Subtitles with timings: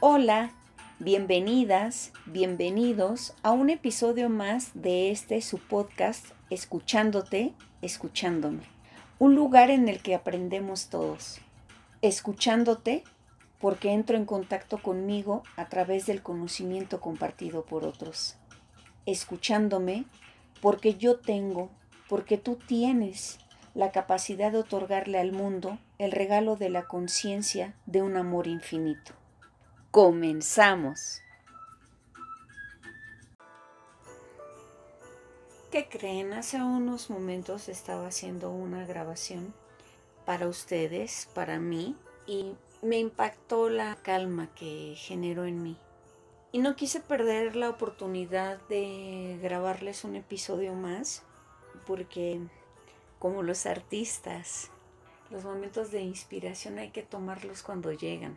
[0.00, 0.52] Hola,
[1.00, 8.62] bienvenidas, bienvenidos a un episodio más de este su podcast Escuchándote, escuchándome.
[9.18, 11.40] Un lugar en el que aprendemos todos.
[12.00, 13.02] Escuchándote
[13.58, 18.36] porque entro en contacto conmigo a través del conocimiento compartido por otros.
[19.04, 20.04] Escuchándome
[20.60, 21.70] porque yo tengo,
[22.08, 23.40] porque tú tienes
[23.74, 29.14] la capacidad de otorgarle al mundo el regalo de la conciencia de un amor infinito.
[29.90, 31.22] Comenzamos.
[35.70, 36.34] ¿Qué creen?
[36.34, 39.54] Hace unos momentos estaba haciendo una grabación
[40.26, 42.52] para ustedes, para mí, y
[42.82, 45.78] me impactó la calma que generó en mí.
[46.52, 51.22] Y no quise perder la oportunidad de grabarles un episodio más,
[51.86, 52.42] porque
[53.18, 54.70] como los artistas,
[55.30, 58.36] los momentos de inspiración hay que tomarlos cuando llegan.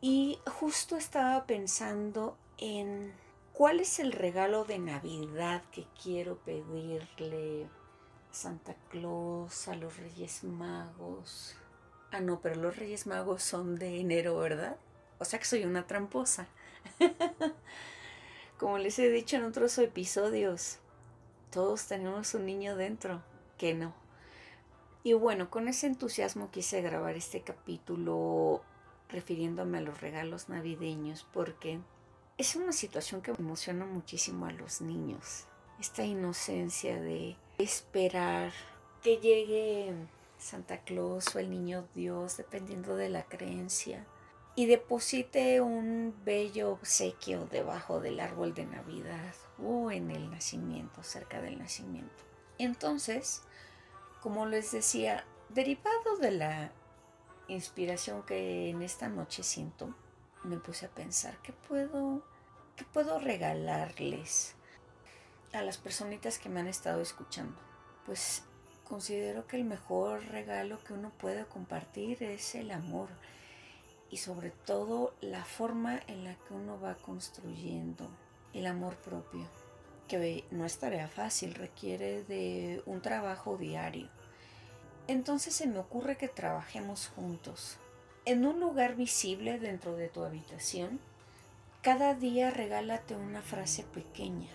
[0.00, 3.12] Y justo estaba pensando en
[3.52, 10.42] cuál es el regalo de Navidad que quiero pedirle a Santa Claus, a los Reyes
[10.44, 11.54] Magos.
[12.12, 14.76] Ah, no, pero los Reyes Magos son de enero, ¿verdad?
[15.18, 16.48] O sea que soy una tramposa.
[18.58, 20.78] Como les he dicho en otros episodios,
[21.50, 23.22] todos tenemos un niño dentro,
[23.58, 23.92] que no.
[25.02, 28.62] Y bueno, con ese entusiasmo quise grabar este capítulo
[29.12, 31.80] refiriéndome a los regalos navideños porque
[32.38, 35.46] es una situación que emociona muchísimo a los niños.
[35.78, 38.52] Esta inocencia de esperar
[39.02, 39.94] que llegue
[40.38, 44.06] Santa Claus o el niño Dios, dependiendo de la creencia,
[44.56, 51.40] y deposite un bello obsequio debajo del árbol de Navidad o en el nacimiento, cerca
[51.40, 52.24] del nacimiento.
[52.58, 53.42] Entonces,
[54.20, 56.72] como les decía, derivado de la
[57.50, 59.94] inspiración que en esta noche siento,
[60.44, 62.22] me puse a pensar qué puedo,
[62.76, 64.54] qué puedo regalarles
[65.52, 67.56] a las personitas que me han estado escuchando.
[68.06, 68.44] Pues
[68.84, 73.08] considero que el mejor regalo que uno puede compartir es el amor
[74.10, 78.10] y sobre todo la forma en la que uno va construyendo
[78.52, 79.46] el amor propio,
[80.08, 84.08] que no es tarea fácil, requiere de un trabajo diario
[85.10, 87.78] entonces se me ocurre que trabajemos juntos.
[88.24, 91.00] En un lugar visible dentro de tu habitación,
[91.82, 94.50] cada día regálate una frase pequeña,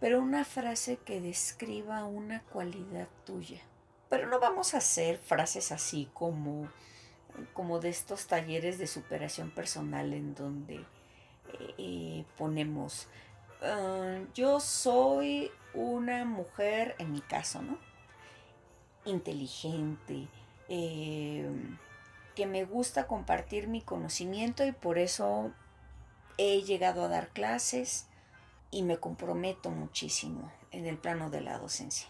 [0.00, 3.60] pero una frase que describa una cualidad tuya.
[4.08, 6.68] Pero no vamos a hacer frases así como,
[7.52, 10.84] como de estos talleres de superación personal en donde
[11.78, 13.06] eh, ponemos,
[13.62, 17.91] ah, yo soy una mujer, en mi caso, ¿no?
[19.04, 20.28] Inteligente,
[20.68, 21.50] eh,
[22.34, 25.52] que me gusta compartir mi conocimiento y por eso
[26.38, 28.06] he llegado a dar clases
[28.70, 32.08] y me comprometo muchísimo en el plano de la docencia.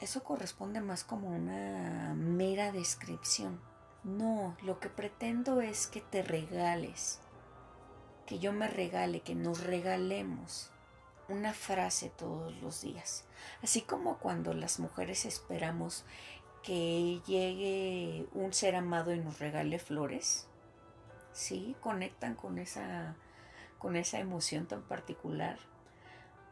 [0.00, 3.60] Eso corresponde más como una mera descripción.
[4.04, 7.20] No, lo que pretendo es que te regales,
[8.24, 10.70] que yo me regale, que nos regalemos
[11.30, 13.24] una frase todos los días.
[13.62, 16.04] Así como cuando las mujeres esperamos
[16.62, 20.46] que llegue un ser amado y nos regale flores,
[21.32, 21.76] ¿sí?
[21.80, 23.16] Conectan con esa,
[23.78, 25.58] con esa emoción tan particular.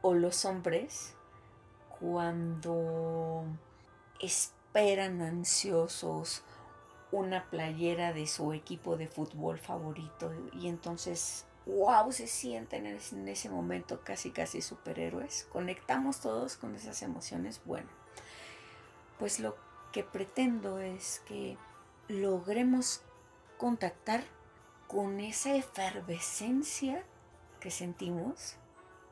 [0.00, 1.14] O los hombres
[1.98, 3.44] cuando
[4.20, 6.44] esperan ansiosos
[7.10, 13.50] una playera de su equipo de fútbol favorito y entonces wow, se sienten en ese
[13.50, 15.46] momento casi, casi superhéroes.
[15.52, 17.60] Conectamos todos con esas emociones.
[17.64, 17.88] Bueno,
[19.18, 19.56] pues lo
[19.92, 21.58] que pretendo es que
[22.08, 23.02] logremos
[23.58, 24.24] contactar
[24.86, 27.04] con esa efervescencia
[27.60, 28.56] que sentimos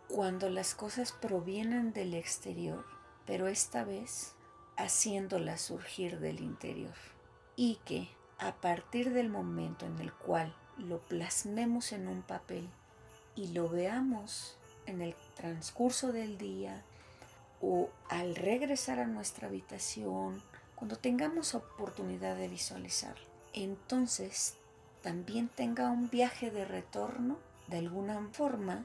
[0.08, 2.86] cuando las cosas provienen del exterior,
[3.26, 4.34] pero esta vez
[4.78, 6.94] haciéndolas surgir del interior.
[7.54, 8.08] Y que
[8.38, 12.68] a partir del momento en el cual lo plasmemos en un papel
[13.34, 14.56] y lo veamos
[14.86, 16.82] en el transcurso del día
[17.60, 20.42] o al regresar a nuestra habitación,
[20.74, 23.16] cuando tengamos oportunidad de visualizar,
[23.54, 24.54] entonces
[25.02, 27.38] también tenga un viaje de retorno
[27.68, 28.84] de alguna forma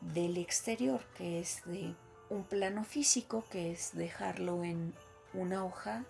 [0.00, 1.94] del exterior, que es de
[2.30, 4.94] un plano físico, que es dejarlo en
[5.34, 6.04] una hoja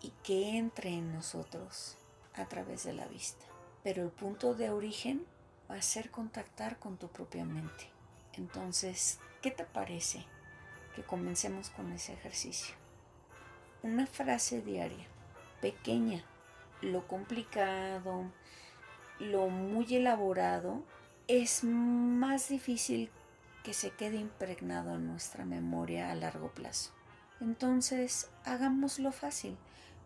[0.00, 1.96] y que entre en nosotros
[2.34, 3.44] a través de la vista
[3.88, 5.24] pero el punto de origen
[5.70, 7.88] va a ser contactar con tu propia mente.
[8.34, 10.26] Entonces, ¿qué te parece
[10.94, 12.74] que comencemos con ese ejercicio?
[13.82, 15.06] Una frase diaria,
[15.62, 16.22] pequeña.
[16.82, 18.30] Lo complicado
[19.20, 20.82] lo muy elaborado,
[21.26, 23.10] es más difícil
[23.64, 26.90] que se quede impregnado en nuestra memoria a largo plazo.
[27.40, 29.56] Entonces, hagámoslo fácil.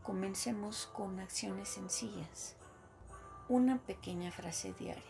[0.04, 2.54] Comencemos con acciones sencillas.
[3.52, 5.02] Una pequeña frase diaria.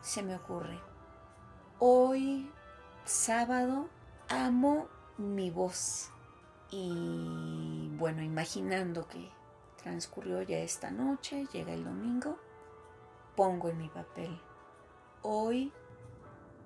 [0.00, 0.80] Se me ocurre,
[1.78, 2.50] hoy
[3.04, 3.90] sábado
[4.30, 4.88] amo
[5.18, 6.08] mi voz.
[6.70, 9.28] Y bueno, imaginando que
[9.76, 12.38] transcurrió ya esta noche, llega el domingo,
[13.36, 14.40] pongo en mi papel,
[15.20, 15.70] hoy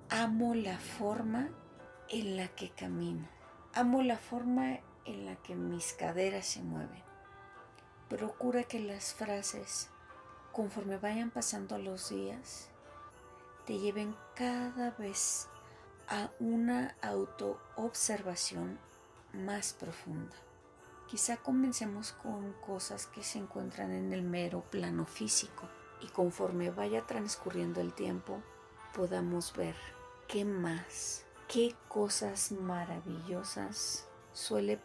[0.09, 1.49] amo la forma
[2.07, 3.27] en la que camino,
[3.73, 7.03] amo la forma en la que mis caderas se mueven.
[8.07, 9.89] Procura que las frases,
[10.51, 12.69] conforme vayan pasando los días,
[13.65, 15.47] te lleven cada vez
[16.07, 18.79] a una autoobservación
[19.33, 20.35] más profunda.
[21.07, 25.67] Quizá comencemos con cosas que se encuentran en el mero plano físico
[26.01, 28.41] y conforme vaya transcurriendo el tiempo
[28.93, 29.75] podamos ver
[30.27, 34.79] qué más, qué cosas maravillosas suele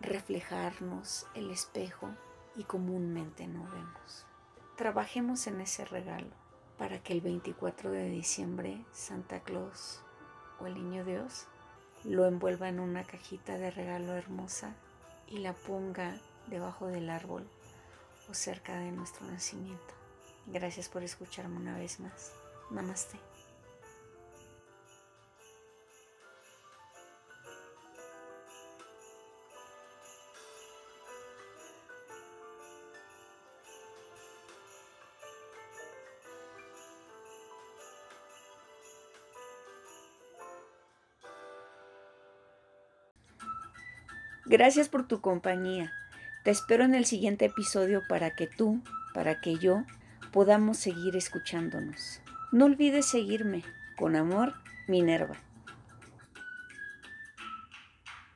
[0.00, 2.08] reflejarnos el espejo
[2.56, 4.27] y comúnmente no vemos.
[4.78, 6.30] Trabajemos en ese regalo
[6.78, 10.00] para que el 24 de diciembre Santa Claus
[10.60, 11.48] o el Niño Dios
[12.04, 14.76] lo envuelva en una cajita de regalo hermosa
[15.26, 16.16] y la ponga
[16.46, 17.44] debajo del árbol
[18.30, 19.94] o cerca de nuestro nacimiento.
[20.46, 22.32] Gracias por escucharme una vez más.
[22.70, 23.18] Namaste.
[44.48, 45.92] Gracias por tu compañía.
[46.42, 48.80] Te espero en el siguiente episodio para que tú,
[49.12, 49.84] para que yo,
[50.32, 52.22] podamos seguir escuchándonos.
[52.50, 53.62] No olvides seguirme.
[53.98, 54.54] Con amor,
[54.86, 55.36] Minerva.